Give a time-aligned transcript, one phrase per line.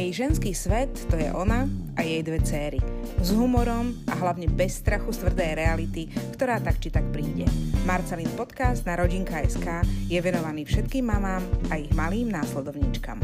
[0.00, 2.80] Jej ženský svet to je ona a jej dve céry.
[3.20, 7.44] S humorom a hlavne bez strachu z tvrdej reality, ktorá tak či tak príde.
[7.84, 13.20] Marcelin podcast na Rodinka.sk je venovaný všetkým mamám a ich malým následovníčkam.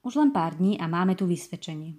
[0.00, 1.92] Už len pár dní a máme tu vysvedčenie.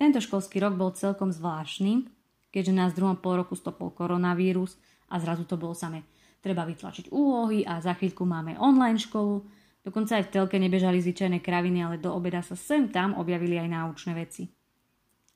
[0.00, 2.08] Tento školský rok bol celkom zvláštny,
[2.48, 4.80] keďže nás v druhom pol roku stopol koronavírus
[5.12, 6.08] a zrazu to bolo samé
[6.44, 9.40] treba vytlačiť úlohy a za chvíľku máme online školu.
[9.80, 13.72] Dokonca aj v telke nebežali zvyčajné kraviny, ale do obeda sa sem tam objavili aj
[13.72, 14.52] náučné veci.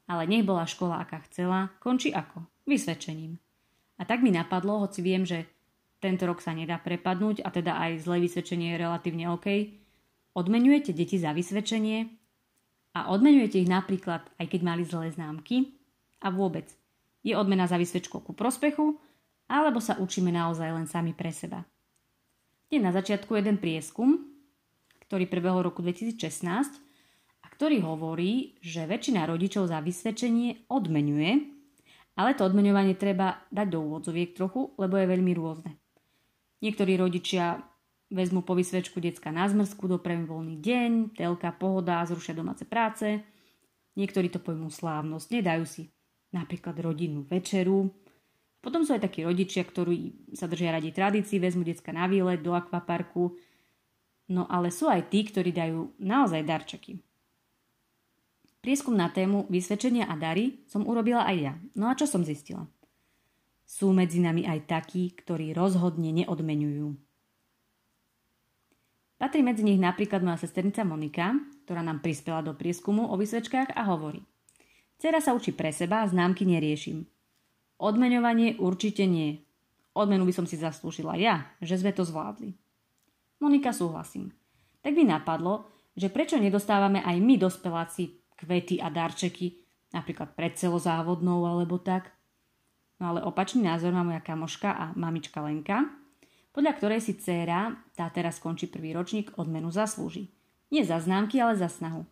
[0.04, 2.44] Ale nech bola škola aká chcela, končí ako?
[2.68, 3.40] Vysvedčením.
[3.96, 5.48] A tak mi napadlo, hoci viem, že
[5.98, 9.48] tento rok sa nedá prepadnúť a teda aj zlé vysvedčenie je relatívne OK,
[10.36, 12.06] odmenujete deti za vysvedčenie
[12.94, 15.74] a odmenujete ich napríklad aj keď mali zlé známky
[16.22, 16.70] a vôbec.
[17.26, 19.02] Je odmena za vysvedčku ku prospechu
[19.48, 21.64] alebo sa učíme naozaj len sami pre seba.
[22.68, 24.28] Je na začiatku jeden prieskum,
[25.08, 26.44] ktorý prebehol roku 2016
[27.40, 31.48] a ktorý hovorí, že väčšina rodičov za vysvedčenie odmenuje,
[32.20, 35.72] ale to odmeňovanie treba dať do úvodzoviek trochu, lebo je veľmi rôzne.
[36.60, 37.62] Niektorí rodičia
[38.12, 43.22] vezmu po vysvedčku decka na zmrzku, dopravím voľný deň, telka, pohoda, zrušia domáce práce.
[43.96, 45.82] Niektorí to pojmú slávnosť, nedajú si
[46.34, 47.88] napríklad rodinnú večeru,
[48.58, 52.58] potom sú aj takí rodičia, ktorí sa držia radi tradícii, vezmu decka na výlet do
[52.58, 53.38] akvaparku.
[54.28, 56.98] No ale sú aj tí, ktorí dajú naozaj darčeky.
[58.58, 61.54] Prieskum na tému vysvedčenia a dary som urobila aj ja.
[61.78, 62.66] No a čo som zistila?
[63.62, 66.98] Sú medzi nami aj takí, ktorí rozhodne neodmenujú.
[69.18, 71.34] Patrí medzi nich napríklad moja sesternica Monika,
[71.66, 74.22] ktorá nám prispela do prieskumu o vysvedčkách a hovorí.
[74.98, 77.06] Cera sa učí pre seba známky neriešim.
[77.78, 79.38] Odmeňovanie určite nie.
[79.94, 82.54] Odmenu by som si zaslúžila ja, že sme to zvládli.
[83.38, 84.34] Monika súhlasím.
[84.82, 89.58] Tak by napadlo, že prečo nedostávame aj my dospeláci kvety a darčeky,
[89.94, 92.14] napríklad pred celozávodnou alebo tak.
[92.98, 95.86] No ale opačný názor má moja kamoška a mamička Lenka,
[96.50, 100.34] podľa ktorej si dcéra, tá teraz skončí prvý ročník, odmenu zaslúži.
[100.74, 102.02] Nie za známky, ale za snahu.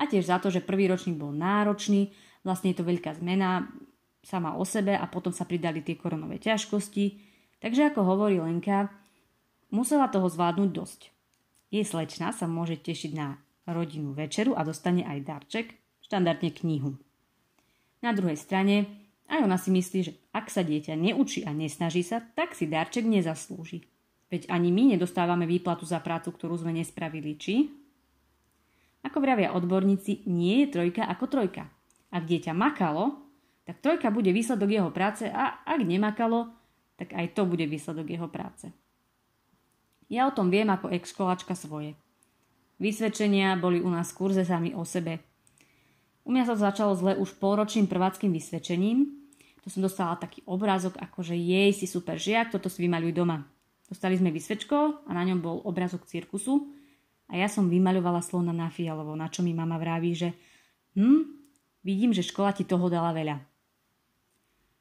[0.00, 2.08] A tiež za to, že prvý ročník bol náročný,
[2.40, 3.68] vlastne je to veľká zmena,
[4.20, 7.04] sama o sebe a potom sa pridali tie koronové ťažkosti.
[7.60, 8.92] Takže ako hovorí Lenka,
[9.72, 11.00] musela toho zvládnuť dosť.
[11.70, 13.38] Jej slečna sa môže tešiť na
[13.68, 15.66] rodinnú večeru a dostane aj darček,
[16.02, 16.98] štandardne knihu.
[18.02, 18.88] Na druhej strane,
[19.30, 23.06] aj ona si myslí, že ak sa dieťa neučí a nesnaží sa, tak si darček
[23.06, 23.86] nezaslúži.
[24.30, 27.70] Veď ani my nedostávame výplatu za prácu, ktorú sme nespravili, či?
[29.06, 31.70] Ako vravia odborníci, nie je trojka ako trojka.
[32.10, 33.29] Ak dieťa makalo,
[33.70, 36.50] tak trojka bude výsledok jeho práce a ak nemakalo,
[36.98, 38.66] tak aj to bude výsledok jeho práce.
[40.10, 41.94] Ja o tom viem ako ex-školačka svoje.
[42.82, 45.22] Vysvedčenia boli u nás kurze sami o sebe.
[46.26, 49.06] U mňa sa to začalo zle už polročným prváckým vysvedčením.
[49.62, 53.46] To som dostala taký obrázok, ako že jej si super žiak, toto si vymaľuj doma.
[53.86, 56.74] Dostali sme vysvedčko a na ňom bol obrázok cirkusu
[57.30, 60.34] a ja som vymaľovala slona na fialovo, na čo mi mama vraví, že
[60.98, 61.22] hm,
[61.86, 63.49] vidím, že škola ti toho dala veľa.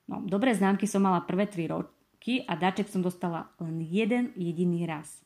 [0.09, 4.89] No, dobré známky som mala prvé 3 roky a darček som dostala len jeden jediný
[4.89, 5.21] raz.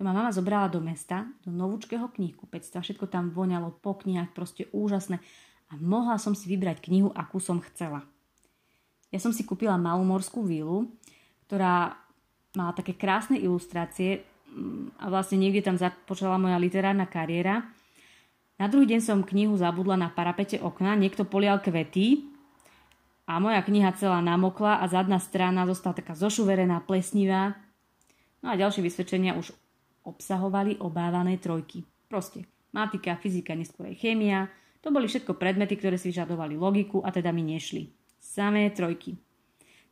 [0.00, 4.72] To ma mama zobrala do mesta, do novúčkého knihkupectva, všetko tam voňalo po knihách, proste
[4.72, 5.20] úžasné
[5.68, 8.08] a mohla som si vybrať knihu, akú som chcela.
[9.12, 10.88] Ja som si kúpila malú morskú vílu,
[11.48, 12.00] ktorá
[12.56, 17.68] mala také krásne ilustrácie mm, a vlastne niekde tam započala moja literárna kariéra.
[18.56, 22.35] Na druhý deň som knihu zabudla na parapete okna, niekto polial kvety
[23.26, 27.58] a moja kniha celá namokla a zadná strana zostala taká zošuverená, plesnivá.
[28.40, 29.50] No a ďalšie vysvedčenia už
[30.06, 31.82] obsahovali obávané trojky.
[32.06, 34.46] Proste matika, fyzika, neskôr aj chémia,
[34.78, 37.90] to boli všetko predmety, ktoré si vyžadovali logiku a teda mi nešli.
[38.22, 39.18] Samé trojky.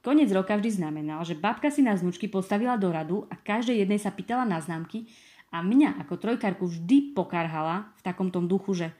[0.05, 3.99] Konec roka vždy znamenal, že babka si na znučky postavila do radu a každej jednej
[3.99, 5.11] sa pýtala na známky
[5.51, 8.93] a mňa ako trojkárku vždy pokarhala v takom tom duchu, že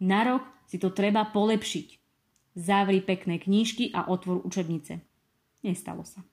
[0.00, 1.99] na rok si to treba polepšiť.
[2.58, 4.98] Zavri pekné knížky a otvor učebnice.
[5.62, 6.24] Nestalo sa.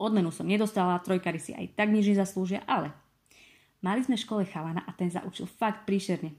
[0.00, 2.94] Odmenu som nedostala, trojkary si aj tak nič nezaslúžia, ale
[3.84, 6.32] mali sme v škole chalana a ten zaučil fakt príšerne.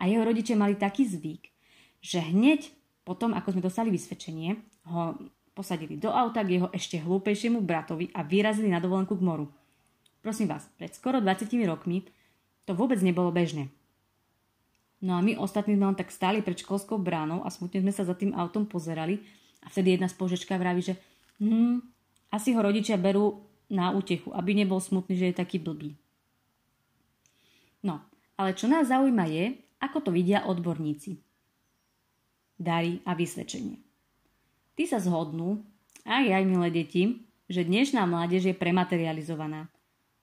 [0.00, 1.52] A jeho rodičia mali taký zvyk,
[2.00, 2.72] že hneď
[3.04, 4.58] potom, ako sme dostali vysvedčenie,
[4.90, 5.14] ho
[5.52, 9.46] posadili do auta k jeho ešte hlúpejšiemu bratovi a vyrazili na dovolenku k moru.
[10.24, 12.08] Prosím vás, pred skoro 20 rokmi
[12.64, 13.68] to vôbec nebolo bežné.
[15.00, 18.04] No a my ostatní sme len tak stáli pred školskou bránou a smutne sme sa
[18.04, 19.24] za tým autom pozerali
[19.64, 20.94] a vtedy jedna spoločečka vraví, že
[21.40, 21.80] hm,
[22.28, 23.40] asi ho rodičia berú
[23.72, 25.96] na útechu, aby nebol smutný, že je taký blbý.
[27.80, 28.04] No,
[28.36, 31.16] ale čo nás zaujíma je, ako to vidia odborníci.
[32.60, 33.80] Dary a vysvedčenie.
[34.76, 35.64] Tí sa zhodnú,
[36.04, 39.72] aj aj milé deti, že dnešná mládež je prematerializovaná.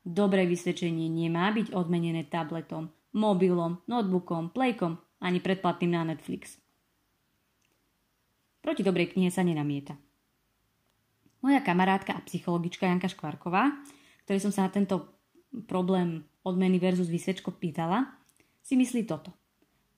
[0.06, 6.62] Dobré vysvedčenie nemá byť odmenené tabletom, mobilom, notebookom, playkom ani predplatným na Netflix.
[8.62, 9.98] Proti dobrej knihe sa nenamieta.
[11.42, 13.74] Moja kamarátka a psychologička Janka Škvarková,
[14.26, 15.18] ktorej som sa na tento
[15.66, 18.14] problém odmeny versus vysvedčko pýtala,
[18.62, 19.32] si myslí toto.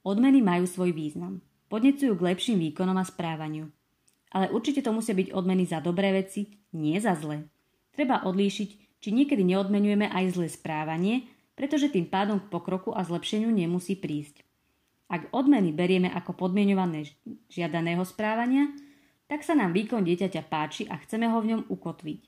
[0.05, 1.41] Odmeny majú svoj význam.
[1.67, 3.69] Podnecujú k lepším výkonom a správaniu.
[4.29, 7.49] Ale určite to musia byť odmeny za dobré veci, nie za zlé.
[7.93, 11.25] Treba odlíšiť, či niekedy neodmenujeme aj zlé správanie,
[11.59, 14.47] pretože tým pádom k pokroku a zlepšeniu nemusí prísť.
[15.11, 17.11] Ak odmeny berieme ako podmienované
[17.51, 18.71] žiadaného správania,
[19.27, 22.21] tak sa nám výkon dieťaťa páči a chceme ho v ňom ukotviť.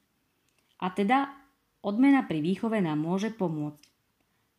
[0.84, 1.32] A teda
[1.80, 3.88] odmena pri výchove nám môže pomôcť.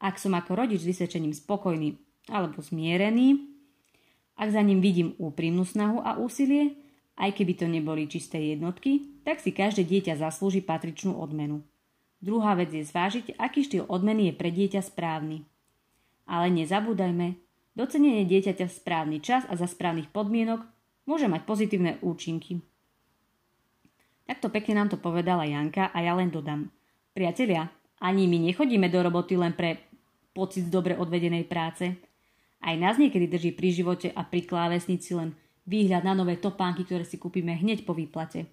[0.01, 2.01] Ak som ako rodič s vysvedčením spokojný
[2.33, 3.53] alebo zmierený,
[4.41, 6.81] ak za ním vidím úprimnú snahu a úsilie,
[7.21, 11.61] aj keby to neboli čisté jednotky, tak si každé dieťa zaslúži patričnú odmenu.
[12.23, 15.43] Druhá vec je zvážiť, aký štýl odmeny je pre dieťa správny.
[16.31, 17.35] Ale nezabúdajme,
[17.75, 20.63] docenenie dieťaťa v správny čas a za správnych podmienok
[21.03, 22.63] môže mať pozitívne účinky.
[24.23, 26.71] Takto pekne nám to povedala Janka a ja len dodám.
[27.11, 27.67] Priatelia,
[27.99, 29.83] ani my nechodíme do roboty len pre
[30.31, 31.91] pocit dobre odvedenej práce.
[32.63, 35.35] Aj nás niekedy drží pri živote a pri klávesnici len
[35.67, 38.47] výhľad na nové topánky, ktoré si kúpime hneď po výplate.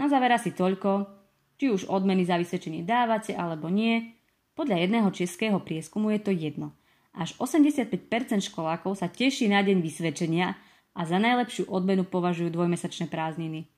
[0.00, 1.21] Na záver asi toľko,
[1.62, 4.18] či už odmeny za vysvedčenie dávate alebo nie,
[4.58, 6.74] podľa jedného českého prieskumu je to jedno.
[7.14, 8.02] Až 85%
[8.50, 10.58] školákov sa teší na deň vysvedčenia
[10.90, 13.70] a za najlepšiu odmenu považujú dvojmesačné prázdniny.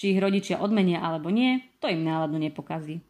[0.00, 3.04] Či ich rodičia odmenia alebo nie, to im náladu nepokazí.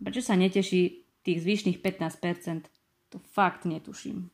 [0.00, 2.64] Prečo sa neteší tých zvyšných 15%?
[3.12, 4.32] To fakt netuším.